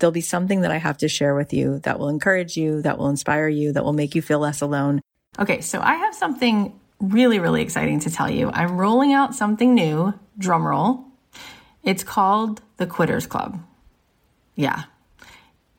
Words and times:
There'll 0.00 0.12
be 0.12 0.20
something 0.20 0.62
that 0.62 0.70
I 0.70 0.78
have 0.78 0.98
to 0.98 1.08
share 1.08 1.34
with 1.34 1.52
you 1.52 1.78
that 1.80 1.98
will 1.98 2.08
encourage 2.08 2.56
you, 2.56 2.82
that 2.82 2.98
will 2.98 3.08
inspire 3.08 3.48
you, 3.48 3.72
that 3.72 3.84
will 3.84 3.92
make 3.92 4.14
you 4.14 4.22
feel 4.22 4.40
less 4.40 4.60
alone. 4.60 5.00
Okay, 5.38 5.60
so 5.60 5.80
I 5.80 5.94
have 5.94 6.14
something 6.14 6.78
really, 6.98 7.38
really 7.38 7.62
exciting 7.62 8.00
to 8.00 8.10
tell 8.10 8.30
you. 8.30 8.50
I'm 8.50 8.76
rolling 8.76 9.12
out 9.12 9.34
something 9.34 9.74
new, 9.74 10.14
drumroll. 10.38 11.04
It's 11.82 12.02
called 12.02 12.60
the 12.76 12.86
Quitters 12.86 13.26
Club. 13.26 13.62
Yeah. 14.54 14.84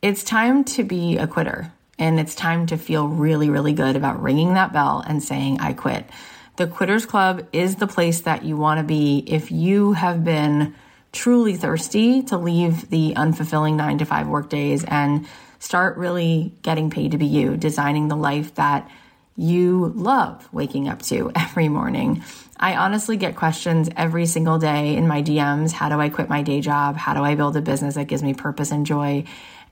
It's 0.01 0.23
time 0.23 0.63
to 0.65 0.83
be 0.83 1.17
a 1.17 1.27
quitter 1.27 1.71
and 1.99 2.19
it's 2.19 2.33
time 2.33 2.65
to 2.67 2.77
feel 2.77 3.07
really, 3.07 3.49
really 3.49 3.73
good 3.73 3.95
about 3.95 4.21
ringing 4.21 4.55
that 4.55 4.73
bell 4.73 5.03
and 5.07 5.21
saying, 5.21 5.59
I 5.59 5.73
quit. 5.73 6.09
The 6.55 6.65
Quitters 6.65 7.05
Club 7.05 7.47
is 7.53 7.75
the 7.75 7.87
place 7.87 8.21
that 8.21 8.43
you 8.43 8.57
want 8.57 8.79
to 8.79 8.83
be 8.83 9.23
if 9.27 9.51
you 9.51 9.93
have 9.93 10.23
been 10.23 10.73
truly 11.11 11.57
thirsty 11.57 12.23
to 12.23 12.37
leave 12.37 12.89
the 12.89 13.13
unfulfilling 13.15 13.75
nine 13.75 13.97
to 13.97 14.05
five 14.05 14.27
work 14.27 14.49
days 14.49 14.83
and 14.85 15.27
start 15.59 15.97
really 15.97 16.53
getting 16.61 16.89
paid 16.89 17.11
to 17.11 17.17
be 17.17 17.25
you, 17.25 17.57
designing 17.57 18.07
the 18.07 18.15
life 18.15 18.55
that 18.55 18.89
you 19.37 19.91
love 19.95 20.47
waking 20.53 20.87
up 20.87 21.01
to 21.01 21.31
every 21.35 21.69
morning. 21.69 22.23
I 22.57 22.75
honestly 22.75 23.17
get 23.17 23.35
questions 23.35 23.89
every 23.95 24.25
single 24.25 24.59
day 24.59 24.95
in 24.95 25.07
my 25.07 25.23
DMs. 25.23 25.71
How 25.71 25.89
do 25.89 25.99
I 25.99 26.09
quit 26.09 26.29
my 26.29 26.43
day 26.43 26.61
job? 26.61 26.95
How 26.95 27.13
do 27.13 27.23
I 27.23 27.35
build 27.35 27.57
a 27.57 27.61
business 27.61 27.95
that 27.95 28.05
gives 28.05 28.21
me 28.21 28.33
purpose 28.33 28.71
and 28.71 28.85
joy? 28.85 29.23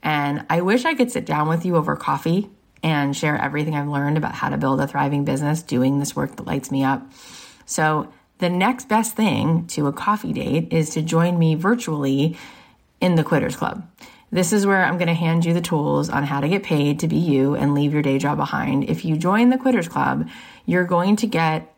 And 0.02 0.46
I 0.50 0.62
wish 0.62 0.86
I 0.86 0.96
could 0.96 1.12
sit 1.12 1.26
down 1.26 1.50
with 1.50 1.66
you 1.66 1.76
over 1.76 1.96
coffee 1.96 2.50
and 2.82 3.16
share 3.16 3.38
everything 3.38 3.76
I've 3.76 3.88
learned 3.88 4.18
about 4.18 4.34
how 4.34 4.50
to 4.50 4.58
build 4.58 4.80
a 4.80 4.88
thriving 4.88 5.26
business 5.26 5.62
doing 5.62 6.00
this 6.00 6.16
work 6.16 6.38
that 6.38 6.48
lights 6.48 6.72
me 6.72 6.84
up. 6.84 7.04
So 7.66 8.12
the 8.40 8.50
next 8.50 8.88
best 8.88 9.16
thing 9.16 9.68
to 9.68 9.88
a 9.88 9.94
coffee 9.94 10.34
date 10.34 10.74
is 10.74 10.92
to 10.92 11.02
join 11.02 11.38
me 11.38 11.56
virtually 11.56 12.38
in 13.00 13.16
the 13.16 13.24
Quitters 13.24 13.56
Club. 13.56 13.88
This 14.32 14.54
is 14.54 14.66
where 14.66 14.84
I'm 14.84 14.98
going 14.98 15.08
to 15.08 15.14
hand 15.14 15.44
you 15.44 15.54
the 15.54 15.62
tools 15.62 16.10
on 16.10 16.24
how 16.24 16.40
to 16.40 16.48
get 16.48 16.64
paid 16.64 17.00
to 17.00 17.08
be 17.08 17.18
you 17.18 17.56
and 17.56 17.74
leave 17.74 17.94
your 17.94 18.02
day 18.02 18.18
job 18.20 18.38
behind. 18.38 18.90
If 18.90 19.04
you 19.04 19.18
join 19.18 19.50
the 19.50 19.58
Quitters 19.58 19.88
Club, 19.88 20.30
you're 20.66 20.86
going 20.86 21.16
to 21.18 21.28
get 21.28 21.74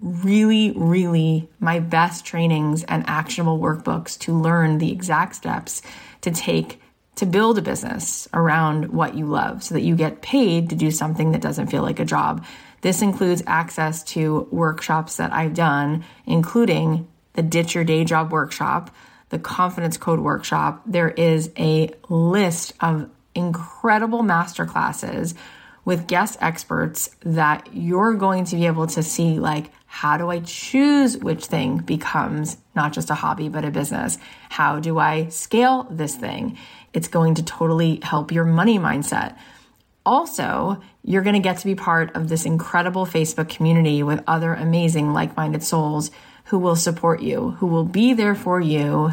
really, 0.00 0.72
really 0.72 1.48
my 1.58 1.80
best 1.80 2.24
trainings 2.24 2.84
and 2.84 3.04
actionable 3.06 3.58
workbooks 3.58 4.18
to 4.20 4.38
learn 4.38 4.78
the 4.78 4.92
exact 4.92 5.36
steps 5.36 5.82
to 6.20 6.30
take 6.30 6.80
to 7.16 7.26
build 7.26 7.56
a 7.56 7.62
business 7.62 8.28
around 8.34 8.92
what 8.92 9.14
you 9.14 9.24
love 9.24 9.64
so 9.64 9.74
that 9.74 9.80
you 9.80 9.96
get 9.96 10.20
paid 10.20 10.68
to 10.68 10.76
do 10.76 10.90
something 10.90 11.32
that 11.32 11.40
doesn't 11.40 11.68
feel 11.68 11.82
like 11.82 11.98
a 11.98 12.04
job. 12.04 12.44
This 12.80 13.02
includes 13.02 13.42
access 13.46 14.02
to 14.04 14.48
workshops 14.50 15.16
that 15.16 15.32
I've 15.32 15.54
done, 15.54 16.04
including 16.26 17.08
the 17.32 17.42
Ditch 17.42 17.74
Your 17.74 17.84
Day 17.84 18.04
Job 18.04 18.32
workshop, 18.32 18.94
the 19.30 19.38
Confidence 19.38 19.96
Code 19.96 20.20
workshop. 20.20 20.82
There 20.86 21.10
is 21.10 21.50
a 21.58 21.90
list 22.08 22.72
of 22.80 23.10
incredible 23.34 24.22
masterclasses 24.22 25.34
with 25.84 26.08
guest 26.08 26.36
experts 26.40 27.10
that 27.20 27.68
you're 27.72 28.14
going 28.14 28.44
to 28.44 28.56
be 28.56 28.66
able 28.66 28.88
to 28.88 29.02
see 29.02 29.38
like 29.38 29.70
how 29.86 30.18
do 30.18 30.28
I 30.28 30.40
choose 30.40 31.16
which 31.16 31.46
thing 31.46 31.78
becomes 31.78 32.58
not 32.74 32.92
just 32.92 33.08
a 33.08 33.14
hobby 33.14 33.48
but 33.48 33.64
a 33.64 33.70
business? 33.70 34.18
How 34.50 34.80
do 34.80 34.98
I 34.98 35.28
scale 35.28 35.84
this 35.90 36.16
thing? 36.16 36.58
It's 36.92 37.08
going 37.08 37.36
to 37.36 37.42
totally 37.42 38.00
help 38.02 38.32
your 38.32 38.44
money 38.44 38.78
mindset. 38.78 39.36
Also, 40.06 40.80
you're 41.02 41.22
going 41.22 41.34
to 41.34 41.40
get 41.40 41.58
to 41.58 41.66
be 41.66 41.74
part 41.74 42.14
of 42.14 42.28
this 42.28 42.46
incredible 42.46 43.04
Facebook 43.04 43.48
community 43.48 44.04
with 44.04 44.22
other 44.28 44.54
amazing 44.54 45.12
like 45.12 45.36
minded 45.36 45.64
souls 45.64 46.12
who 46.44 46.58
will 46.60 46.76
support 46.76 47.20
you, 47.20 47.50
who 47.58 47.66
will 47.66 47.84
be 47.84 48.14
there 48.14 48.36
for 48.36 48.60
you 48.60 49.12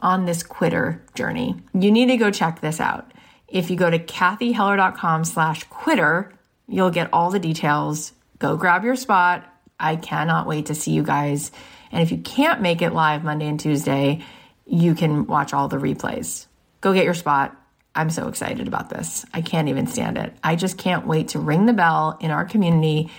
on 0.00 0.24
this 0.24 0.42
quitter 0.42 1.04
journey. 1.14 1.54
You 1.74 1.92
need 1.92 2.06
to 2.06 2.16
go 2.16 2.30
check 2.30 2.62
this 2.62 2.80
out. 2.80 3.12
If 3.46 3.68
you 3.68 3.76
go 3.76 3.90
to 3.90 3.98
cathyheller.com 3.98 5.24
slash 5.24 5.64
quitter, 5.64 6.32
you'll 6.66 6.90
get 6.90 7.10
all 7.12 7.30
the 7.30 7.38
details. 7.38 8.14
Go 8.38 8.56
grab 8.56 8.84
your 8.84 8.96
spot. 8.96 9.44
I 9.78 9.96
cannot 9.96 10.46
wait 10.46 10.66
to 10.66 10.74
see 10.74 10.92
you 10.92 11.02
guys. 11.02 11.52
And 11.90 12.02
if 12.02 12.10
you 12.10 12.16
can't 12.16 12.62
make 12.62 12.80
it 12.80 12.94
live 12.94 13.22
Monday 13.22 13.48
and 13.48 13.60
Tuesday, 13.60 14.24
you 14.64 14.94
can 14.94 15.26
watch 15.26 15.52
all 15.52 15.68
the 15.68 15.76
replays. 15.76 16.46
Go 16.80 16.94
get 16.94 17.04
your 17.04 17.12
spot 17.12 17.54
I'm 17.94 18.10
so 18.10 18.28
excited 18.28 18.68
about 18.68 18.90
this. 18.90 19.24
I 19.34 19.42
can't 19.42 19.68
even 19.68 19.86
stand 19.86 20.16
it. 20.16 20.34
I 20.42 20.56
just 20.56 20.78
can't 20.78 21.06
wait 21.06 21.28
to 21.28 21.38
ring 21.38 21.66
the 21.66 21.72
bell 21.72 22.16
in 22.20 22.30
our 22.30 22.44
community 22.44 23.10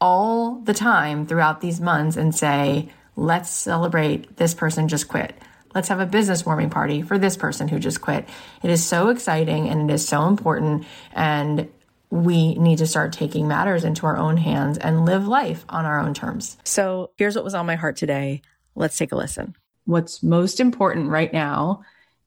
all 0.00 0.56
the 0.56 0.74
time 0.74 1.26
throughout 1.26 1.60
these 1.60 1.80
months 1.80 2.16
and 2.16 2.34
say, 2.34 2.90
let's 3.14 3.48
celebrate 3.50 4.36
this 4.36 4.54
person 4.54 4.88
just 4.88 5.08
quit. 5.08 5.34
Let's 5.74 5.88
have 5.88 6.00
a 6.00 6.06
business 6.06 6.44
warming 6.44 6.70
party 6.70 7.02
for 7.02 7.18
this 7.18 7.36
person 7.36 7.68
who 7.68 7.78
just 7.78 8.00
quit. 8.00 8.28
It 8.62 8.70
is 8.70 8.84
so 8.84 9.08
exciting 9.08 9.68
and 9.68 9.90
it 9.90 9.94
is 9.94 10.06
so 10.06 10.26
important. 10.26 10.84
And 11.12 11.68
we 12.10 12.54
need 12.54 12.78
to 12.78 12.86
start 12.86 13.12
taking 13.12 13.46
matters 13.46 13.84
into 13.84 14.06
our 14.06 14.16
own 14.16 14.36
hands 14.36 14.78
and 14.78 15.04
live 15.04 15.28
life 15.28 15.64
on 15.68 15.84
our 15.84 15.98
own 15.98 16.14
terms. 16.14 16.56
So 16.64 17.10
here's 17.16 17.34
what 17.34 17.44
was 17.44 17.54
on 17.54 17.66
my 17.66 17.74
heart 17.76 17.96
today. 17.96 18.42
Let's 18.74 18.96
take 18.96 19.12
a 19.12 19.16
listen. 19.16 19.54
What's 19.84 20.22
most 20.22 20.60
important 20.60 21.10
right 21.10 21.32
now 21.32 21.82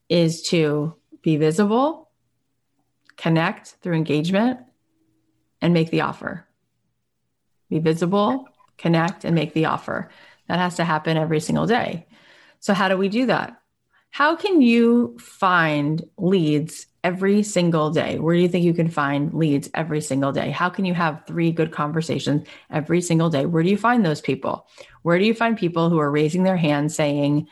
is 0.10 0.42
to 0.50 0.96
be 1.22 1.38
visible, 1.38 2.10
connect 3.18 3.76
through 3.82 3.96
engagement, 3.96 4.60
and 5.62 5.74
make 5.74 5.92
the 5.92 6.02
offer. 6.02 6.48
Be 7.70 7.80
visible, 7.80 8.46
connect, 8.78 9.26
and 9.26 9.36
make 9.36 9.54
the 9.54 9.66
offer. 9.66 10.10
That 10.48 10.60
has 10.60 10.76
to 10.78 10.84
happen 10.84 11.18
every 11.18 11.40
single 11.40 11.68
day. 11.68 12.08
So, 12.60 12.74
how 12.74 12.88
do 12.90 12.98
we 12.98 13.10
do 13.10 13.28
that? 13.28 13.62
How 14.12 14.36
can 14.36 14.62
you 14.62 15.18
find 15.20 16.04
leads 16.18 16.88
every 17.04 17.44
single 17.44 17.92
day? 17.92 18.18
Where 18.18 18.36
do 18.36 18.42
you 18.42 18.48
think 18.48 18.66
you 18.66 18.74
can 18.74 18.90
find 18.90 19.34
leads 19.34 19.70
every 19.74 20.02
single 20.02 20.32
day? 20.32 20.50
How 20.50 20.70
can 20.70 20.86
you 20.86 20.94
have 20.94 21.24
three 21.28 21.52
good 21.52 21.72
conversations 21.72 22.48
every 22.72 23.02
single 23.02 23.30
day? 23.30 23.46
Where 23.46 23.64
do 23.64 23.70
you 23.70 23.78
find 23.78 24.04
those 24.04 24.22
people? 24.22 24.68
Where 25.04 25.20
do 25.20 25.26
you 25.26 25.34
find 25.34 25.58
people 25.58 25.90
who 25.90 26.00
are 26.00 26.12
raising 26.12 26.44
their 26.44 26.58
hand 26.58 26.92
saying, 26.92 27.48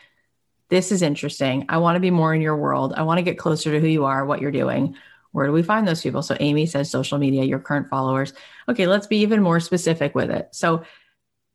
this 0.69 0.91
is 0.91 1.01
interesting. 1.01 1.66
I 1.69 1.78
want 1.78 1.95
to 1.95 2.01
be 2.01 2.11
more 2.11 2.33
in 2.33 2.41
your 2.41 2.57
world. 2.57 2.94
I 2.95 3.03
want 3.03 3.19
to 3.19 3.23
get 3.23 3.38
closer 3.38 3.72
to 3.72 3.79
who 3.79 3.88
you 3.88 4.05
are, 4.05 4.25
what 4.25 4.41
you're 4.41 4.51
doing. 4.51 4.95
Where 5.31 5.45
do 5.45 5.51
we 5.51 5.63
find 5.63 5.88
those 5.88 6.01
people? 6.01 6.22
So 6.22 6.35
Amy 6.39 6.66
says 6.66 6.89
social 6.89 7.17
media, 7.17 7.44
your 7.44 7.59
current 7.59 7.89
followers. 7.89 8.33
Okay, 8.67 8.88
let's 8.88 9.07
be 9.07 9.17
even 9.17 9.41
more 9.41 9.59
specific 9.59 10.16
with 10.16 10.29
it. 10.31 10.50
So 10.51 10.83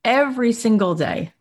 every 0.05 0.53
single 0.53 0.95
day, 0.95 1.33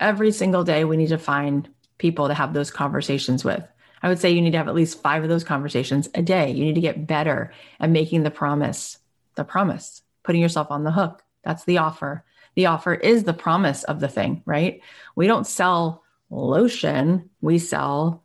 every 0.00 0.32
single 0.32 0.64
day, 0.64 0.84
we 0.84 0.96
need 0.96 1.08
to 1.08 1.18
find 1.18 1.68
people 1.98 2.28
to 2.28 2.34
have 2.34 2.52
those 2.52 2.70
conversations 2.70 3.44
with. 3.44 3.62
I 4.02 4.08
would 4.08 4.18
say 4.18 4.30
you 4.30 4.42
need 4.42 4.50
to 4.50 4.58
have 4.58 4.68
at 4.68 4.74
least 4.74 5.02
five 5.02 5.22
of 5.22 5.28
those 5.28 5.44
conversations 5.44 6.08
a 6.14 6.22
day. 6.22 6.50
You 6.50 6.64
need 6.64 6.74
to 6.74 6.80
get 6.80 7.06
better 7.06 7.52
at 7.80 7.90
making 7.90 8.22
the 8.22 8.30
promise, 8.30 8.98
the 9.34 9.44
promise, 9.44 10.02
putting 10.22 10.42
yourself 10.42 10.70
on 10.70 10.84
the 10.84 10.92
hook. 10.92 11.22
That's 11.42 11.64
the 11.64 11.78
offer. 11.78 12.24
The 12.54 12.66
offer 12.66 12.94
is 12.94 13.24
the 13.24 13.32
promise 13.32 13.82
of 13.84 14.00
the 14.00 14.08
thing, 14.08 14.42
right? 14.46 14.80
We 15.16 15.26
don't 15.26 15.46
sell 15.46 16.03
lotion, 16.34 17.30
we 17.40 17.58
sell 17.58 18.24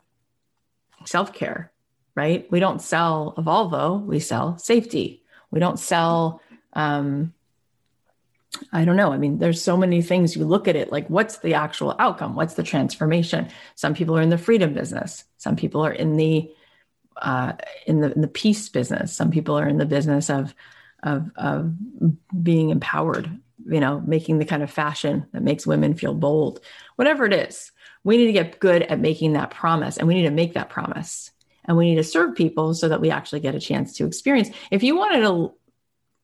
self 1.06 1.34
care, 1.34 1.72
right? 2.16 2.50
We 2.52 2.60
don't 2.60 2.82
sell 2.82 3.34
a 3.38 3.42
Volvo, 3.42 4.04
we 4.06 4.20
sell 4.20 4.58
safety. 4.58 5.24
We 5.52 5.60
don't 5.60 5.80
sell, 5.80 6.42
um, 6.74 7.34
I 8.72 8.86
don't 8.86 8.96
know. 8.96 9.12
I 9.12 9.18
mean, 9.18 9.40
there's 9.40 9.62
so 9.62 9.78
many 9.78 10.02
things 10.02 10.36
you 10.36 10.46
look 10.46 10.68
at 10.68 10.76
it 10.76 10.92
like, 10.92 11.08
what's 11.08 11.38
the 11.38 11.54
actual 11.54 11.96
outcome? 12.00 12.36
What's 12.36 12.56
the 12.56 12.64
transformation? 12.64 13.50
Some 13.76 13.94
people 13.94 14.18
are 14.18 14.22
in 14.22 14.30
the 14.30 14.38
freedom 14.38 14.74
business. 14.74 15.24
Some 15.38 15.56
people 15.56 15.86
are 15.86 15.92
in 15.92 16.18
the 16.18 16.52
uh, 17.18 17.54
in 17.86 18.00
the 18.02 18.14
in 18.14 18.22
the 18.22 18.28
peace 18.28 18.70
business. 18.70 19.14
Some 19.14 19.30
people 19.30 19.58
are 19.58 19.68
in 19.68 19.78
the 19.78 19.86
business 19.86 20.30
of 20.30 20.56
of 21.04 21.30
of 21.36 21.74
being 22.42 22.70
empowered. 22.70 23.30
You 23.66 23.82
know, 23.82 24.02
making 24.08 24.40
the 24.40 24.46
kind 24.46 24.64
of 24.64 24.72
fashion 24.72 25.28
that 25.34 25.44
makes 25.44 25.68
women 25.68 25.94
feel 25.94 26.14
bold. 26.14 26.62
Whatever 26.96 27.26
it 27.26 27.34
is, 27.34 27.72
we 28.04 28.18
need 28.18 28.28
to 28.28 28.34
get 28.34 28.60
good 28.60 28.84
at 28.84 29.00
making 29.00 29.34
that 29.34 29.52
promise 29.52 29.98
and 29.98 30.08
we 30.08 30.16
need 30.16 30.24
to 30.24 30.32
make 30.32 30.54
that 30.54 30.70
promise 30.70 31.32
and 31.66 31.78
we 31.78 31.90
need 31.90 31.98
to 31.98 32.04
serve 32.04 32.36
people 32.36 32.74
so 32.74 32.90
that 32.90 33.02
we 33.02 33.12
actually 33.12 33.40
get 33.40 33.56
a 33.56 33.60
chance 33.60 33.96
to 33.96 34.06
experience 34.06 34.50
if 34.72 34.84
you 34.84 34.96
wanted 34.96 35.22
to 35.22 35.54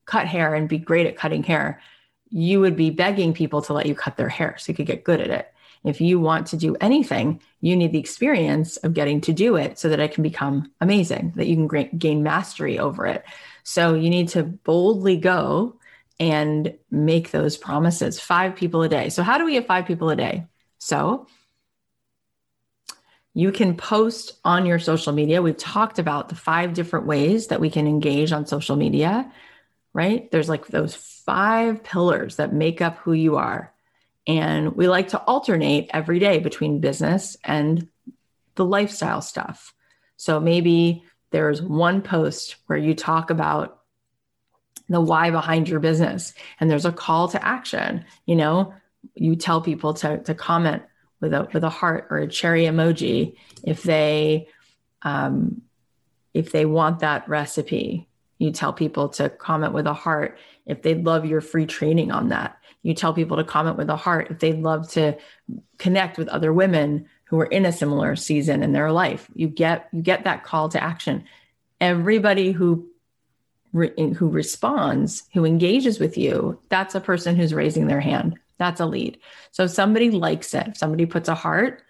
cut 0.05 0.27
hair 0.27 0.53
and 0.53 0.69
be 0.69 0.77
great 0.77 1.07
at 1.07 1.17
cutting 1.17 1.43
hair 1.43 1.81
you 2.29 2.59
would 2.59 2.75
be 2.75 2.89
begging 2.89 3.33
people 3.33 3.61
to 3.61 3.73
let 3.73 3.85
you 3.85 3.95
cut 3.95 4.17
their 4.17 4.29
hair 4.29 4.55
so 4.57 4.71
you 4.71 4.75
could 4.75 4.87
get 4.87 5.03
good 5.03 5.21
at 5.21 5.29
it 5.29 5.53
If 5.85 6.01
you 6.01 6.19
want 6.19 6.47
to 6.47 6.57
do 6.57 6.75
anything, 6.81 7.41
you 7.61 7.75
need 7.75 7.91
the 7.91 7.99
experience 7.99 8.77
of 8.77 8.95
getting 8.95 9.21
to 9.21 9.33
do 9.33 9.55
it 9.55 9.77
so 9.77 9.87
that 9.89 9.99
it 9.99 10.13
can 10.13 10.23
become 10.23 10.71
amazing, 10.81 11.33
that 11.35 11.45
you 11.45 11.55
can 11.55 11.97
gain 11.97 12.23
mastery 12.23 12.79
over 12.79 13.05
it. 13.05 13.23
So 13.63 13.93
you 13.93 14.09
need 14.09 14.29
to 14.29 14.43
boldly 14.43 15.17
go 15.17 15.75
and 16.19 16.75
make 16.89 17.31
those 17.31 17.57
promises. 17.57 18.19
Five 18.19 18.55
people 18.55 18.81
a 18.81 18.89
day. 18.89 19.09
So, 19.09 19.21
how 19.21 19.37
do 19.37 19.45
we 19.45 19.53
get 19.53 19.67
five 19.67 19.85
people 19.85 20.09
a 20.09 20.15
day? 20.15 20.45
So, 20.79 21.27
you 23.37 23.51
can 23.51 23.75
post 23.75 24.39
on 24.45 24.65
your 24.65 24.79
social 24.79 25.11
media. 25.11 25.41
We've 25.41 25.57
talked 25.57 25.99
about 25.99 26.29
the 26.29 26.35
five 26.35 26.73
different 26.73 27.05
ways 27.05 27.47
that 27.47 27.59
we 27.59 27.69
can 27.69 27.85
engage 27.85 28.31
on 28.31 28.47
social 28.47 28.77
media, 28.77 29.29
right? 29.93 30.31
There's 30.31 30.47
like 30.47 30.67
those 30.67 30.95
five 30.95 31.83
pillars 31.83 32.37
that 32.37 32.53
make 32.53 32.81
up 32.81 32.97
who 32.99 33.11
you 33.11 33.35
are. 33.35 33.73
And 34.25 34.77
we 34.77 34.87
like 34.87 35.09
to 35.09 35.19
alternate 35.19 35.89
every 35.93 36.17
day 36.17 36.39
between 36.39 36.79
business 36.79 37.35
and 37.43 37.89
the 38.55 38.63
lifestyle 38.63 39.21
stuff. 39.21 39.73
So 40.15 40.39
maybe 40.39 41.03
there's 41.31 41.61
one 41.61 42.01
post 42.01 42.55
where 42.67 42.79
you 42.79 42.95
talk 42.95 43.31
about 43.31 43.81
the 44.87 45.01
why 45.01 45.29
behind 45.29 45.67
your 45.67 45.81
business 45.81 46.33
and 46.61 46.71
there's 46.71 46.85
a 46.85 46.91
call 46.91 47.27
to 47.29 47.45
action. 47.45 48.05
You 48.25 48.37
know, 48.37 48.73
you 49.13 49.35
tell 49.35 49.59
people 49.59 49.93
to, 49.95 50.19
to 50.19 50.33
comment 50.33 50.83
with 51.25 51.33
a 51.33 51.47
with 51.53 51.63
a 51.63 51.69
heart 51.69 52.07
or 52.11 52.19
a 52.19 52.27
cherry 52.27 52.65
emoji 52.65 53.35
if 53.63 53.81
they 53.83 54.47
um, 55.01 55.61
if 56.33 56.51
they 56.51 56.65
want 56.65 56.99
that 56.99 57.27
recipe. 57.27 58.07
You 58.37 58.51
tell 58.51 58.73
people 58.73 59.09
to 59.09 59.29
comment 59.29 59.73
with 59.73 59.87
a 59.87 59.93
heart 59.93 60.37
if 60.65 60.81
they 60.81 60.93
love 60.93 61.25
your 61.25 61.41
free 61.41 61.65
training 61.65 62.11
on 62.11 62.29
that. 62.29 62.57
You 62.83 62.93
tell 62.93 63.13
people 63.13 63.37
to 63.37 63.43
comment 63.43 63.77
with 63.77 63.89
a 63.89 63.95
heart 63.95 64.29
if 64.29 64.39
they'd 64.39 64.61
love 64.61 64.89
to 64.91 65.17
connect 65.77 66.17
with 66.17 66.27
other 66.27 66.53
women 66.53 67.07
who 67.23 67.39
are 67.39 67.45
in 67.45 67.65
a 67.65 67.71
similar 67.71 68.15
season 68.15 68.61
in 68.61 68.73
their 68.73 68.91
life. 68.91 69.27
You 69.33 69.47
get 69.47 69.87
you 69.91 70.01
get 70.01 70.25
that 70.25 70.43
call 70.43 70.69
to 70.69 70.83
action. 70.83 71.23
Everybody 71.81 72.51
who 72.51 72.87
who 73.73 74.29
responds 74.29 75.23
who 75.33 75.43
engages 75.43 75.99
with 75.99 76.17
you 76.17 76.57
that's 76.69 76.95
a 76.95 77.01
person 77.01 77.35
who's 77.35 77.53
raising 77.53 77.87
their 77.87 77.99
hand 77.99 78.39
that's 78.57 78.79
a 78.79 78.85
lead. 78.85 79.19
So 79.51 79.63
if 79.63 79.71
somebody 79.71 80.11
likes 80.11 80.53
it, 80.53 80.67
if 80.69 80.77
somebody 80.77 81.05
puts 81.05 81.29
a 81.29 81.35
heart, 81.35 81.81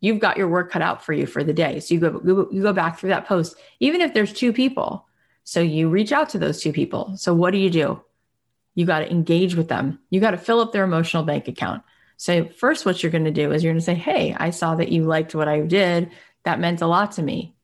you've 0.00 0.20
got 0.20 0.36
your 0.36 0.48
work 0.48 0.70
cut 0.70 0.82
out 0.82 1.04
for 1.04 1.12
you 1.12 1.26
for 1.26 1.42
the 1.44 1.52
day. 1.52 1.80
So 1.80 1.94
you 1.94 2.00
go 2.00 2.48
you 2.50 2.62
go 2.62 2.72
back 2.72 2.98
through 2.98 3.10
that 3.10 3.26
post, 3.26 3.56
even 3.80 4.00
if 4.00 4.14
there's 4.14 4.32
two 4.32 4.52
people. 4.52 5.06
So 5.44 5.60
you 5.60 5.88
reach 5.88 6.12
out 6.12 6.30
to 6.30 6.38
those 6.38 6.60
two 6.60 6.72
people. 6.72 7.16
So 7.16 7.32
what 7.32 7.52
do 7.52 7.58
you 7.58 7.70
do? 7.70 8.02
You 8.74 8.84
got 8.84 9.00
to 9.00 9.10
engage 9.10 9.54
with 9.54 9.68
them. 9.68 10.00
You 10.10 10.20
got 10.20 10.32
to 10.32 10.38
fill 10.38 10.60
up 10.60 10.72
their 10.72 10.84
emotional 10.84 11.22
bank 11.22 11.48
account. 11.48 11.82
So 12.16 12.46
first 12.48 12.84
what 12.84 13.02
you're 13.02 13.12
going 13.12 13.24
to 13.24 13.30
do 13.30 13.52
is 13.52 13.62
you're 13.62 13.72
going 13.72 13.80
to 13.80 13.84
say, 13.84 13.94
"Hey, 13.94 14.34
I 14.36 14.50
saw 14.50 14.74
that 14.76 14.90
you 14.90 15.04
liked 15.04 15.34
what 15.34 15.48
I 15.48 15.60
did. 15.60 16.10
That 16.44 16.60
meant 16.60 16.82
a 16.82 16.86
lot 16.86 17.12
to 17.12 17.22
me." 17.22 17.54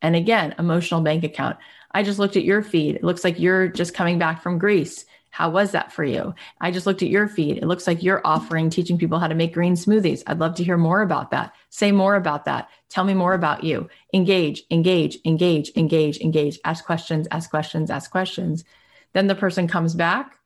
And 0.00 0.14
again, 0.14 0.54
emotional 0.58 1.00
bank 1.00 1.24
account. 1.24 1.58
I 1.92 2.02
just 2.02 2.18
looked 2.18 2.36
at 2.36 2.44
your 2.44 2.62
feed. 2.62 2.96
It 2.96 3.04
looks 3.04 3.24
like 3.24 3.40
you're 3.40 3.68
just 3.68 3.94
coming 3.94 4.18
back 4.18 4.42
from 4.42 4.58
Greece. 4.58 5.04
How 5.30 5.50
was 5.50 5.72
that 5.72 5.92
for 5.92 6.04
you? 6.04 6.34
I 6.60 6.70
just 6.70 6.86
looked 6.86 7.02
at 7.02 7.08
your 7.08 7.28
feed. 7.28 7.58
It 7.58 7.66
looks 7.66 7.86
like 7.86 8.02
you're 8.02 8.26
offering 8.26 8.70
teaching 8.70 8.98
people 8.98 9.18
how 9.18 9.28
to 9.28 9.34
make 9.34 9.54
green 9.54 9.74
smoothies. 9.74 10.22
I'd 10.26 10.38
love 10.38 10.54
to 10.56 10.64
hear 10.64 10.76
more 10.76 11.02
about 11.02 11.30
that. 11.30 11.54
Say 11.70 11.92
more 11.92 12.16
about 12.16 12.44
that. 12.46 12.68
Tell 12.88 13.04
me 13.04 13.14
more 13.14 13.34
about 13.34 13.64
you. 13.64 13.88
Engage, 14.14 14.64
engage, 14.70 15.18
engage, 15.24 15.70
engage, 15.76 16.20
engage. 16.20 16.58
Ask 16.64 16.84
questions, 16.84 17.28
ask 17.30 17.50
questions, 17.50 17.90
ask 17.90 18.10
questions. 18.10 18.64
Then 19.12 19.26
the 19.26 19.34
person 19.34 19.68
comes 19.68 19.94
back. 19.94 20.38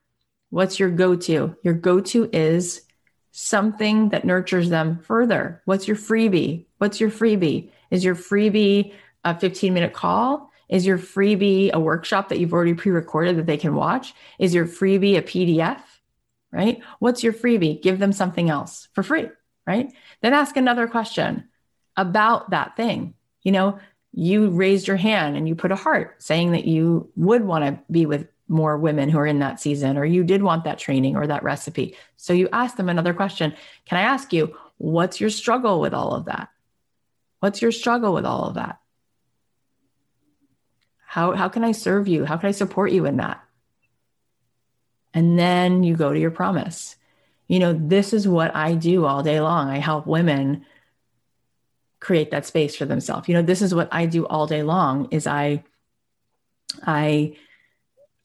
What's 0.51 0.79
your 0.79 0.91
go 0.91 1.17
to? 1.17 1.57
Your 1.63 1.75
go 1.75 2.01
to 2.01 2.29
is 2.33 2.83
something 3.31 4.11
that 4.11 4.25
nurtures 4.25 4.69
them 4.69 4.99
further. 4.99 5.63
What's 5.65 5.89
your 5.89 5.97
freebie? 5.97 6.67
What's 6.79 7.01
your 7.01 7.11
freebie? 7.11 7.71
Is 7.91 8.05
your 8.05 8.15
freebie 8.15 8.93
a 9.25 9.39
15 9.39 9.73
minute 9.73 9.95
call? 9.95 10.52
Is 10.73 10.87
your 10.87 10.97
freebie 10.97 11.71
a 11.71 11.79
workshop 11.79 12.31
that 12.31 12.41
you've 12.41 12.55
already 12.55 12.73
pre 12.73 12.91
recorded 12.91 13.37
that 13.37 13.45
they 13.45 13.59
can 13.59 13.75
watch? 13.75 14.15
Is 14.39 14.55
your 14.55 14.67
freebie 14.67 15.19
a 15.19 15.23
PDF? 15.23 15.83
Right? 16.51 16.81
What's 16.99 17.23
your 17.23 17.35
freebie? 17.35 17.83
Give 17.83 17.99
them 17.99 18.13
something 18.13 18.49
else 18.49 18.89
for 18.95 19.03
free, 19.03 19.29
right? 19.67 19.93
Then 20.23 20.33
ask 20.33 20.57
another 20.57 20.89
question 20.89 21.49
about 21.95 22.51
that 22.51 22.75
thing. 22.75 23.13
You 23.43 23.53
know, 23.53 23.81
you 24.15 24.49
raised 24.49 24.89
your 24.89 24.97
hand 24.97 25.37
and 25.37 25.47
you 25.47 25.55
put 25.55 25.73
a 25.73 25.77
heart 25.77 26.23
saying 26.23 26.53
that 26.53 26.65
you 26.65 27.11
would 27.17 27.45
want 27.45 27.65
to 27.65 27.83
be 27.93 28.07
with 28.07 28.29
more 28.49 28.79
women 28.79 29.11
who 29.11 29.19
are 29.19 29.27
in 29.27 29.41
that 29.41 29.61
season, 29.61 29.99
or 29.99 30.07
you 30.07 30.25
did 30.25 30.43
want 30.43 30.65
that 30.65 30.79
training 30.79 31.17
or 31.17 31.27
that 31.27 31.43
recipe. 31.43 31.97
So 32.17 32.33
you 32.33 32.49
ask 32.51 32.77
them 32.77 32.89
another 32.89 33.13
question 33.13 33.55
Can 33.85 33.99
I 33.99 34.03
ask 34.03 34.33
you, 34.33 34.57
what's 34.79 35.21
your 35.21 35.31
struggle 35.31 35.81
with 35.81 35.93
all 35.93 36.15
of 36.15 36.25
that? 36.27 36.49
What's 37.41 37.61
your 37.61 37.73
struggle 37.73 38.15
with 38.15 38.25
all 38.25 38.45
of 38.45 38.55
that? 38.55 38.79
How, 41.13 41.33
how 41.33 41.51
can 41.51 41.63
I 41.63 41.73
serve 41.73 42.09
you? 42.09 42.25
How 42.25 42.39
can 42.39 42.49
I 42.49 42.53
support 42.53 42.91
you 42.91 43.05
in 43.05 43.19
that? 43.19 43.45
And 45.13 45.39
then 45.39 45.83
you 45.83 45.95
go 45.95 46.11
to 46.11 46.19
your 46.19 46.31
promise. 46.31 46.97
You 47.49 47.59
know, 47.59 47.75
this 47.75 48.15
is 48.15 48.27
what 48.27 48.57
I 48.57 48.73
do 48.77 49.05
all 49.05 49.23
day 49.23 49.39
long. 49.39 49.69
I 49.69 49.77
help 49.77 50.07
women 50.07 50.65
create 52.01 52.31
that 52.31 52.47
space 52.47 52.77
for 52.77 52.87
themselves. 52.87 53.29
You 53.29 53.35
know, 53.35 53.43
this 53.43 53.61
is 53.61 53.75
what 53.75 53.91
I 53.93 54.07
do 54.07 54.27
all 54.27 54.47
day 54.47 54.63
long 54.63 55.09
is 55.11 55.27
I 55.27 55.65
I 56.83 57.37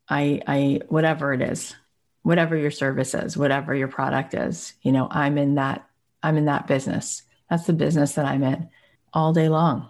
I 0.08 0.42
I 0.48 0.80
whatever 0.88 1.34
it 1.34 1.42
is, 1.42 1.76
whatever 2.22 2.56
your 2.56 2.72
service 2.72 3.14
is, 3.14 3.36
whatever 3.36 3.76
your 3.76 3.90
product 3.90 4.34
is, 4.34 4.72
you 4.82 4.94
know, 4.94 5.10
I'm 5.12 5.38
in 5.38 5.56
that 5.56 5.86
I'm 6.24 6.38
in 6.38 6.46
that 6.46 6.68
business. 6.68 7.24
That's 7.50 7.66
the 7.66 7.74
business 7.74 8.14
that 8.14 8.26
I'm 8.26 8.44
in 8.44 8.70
all 9.12 9.34
day 9.34 9.50
long. 9.50 9.90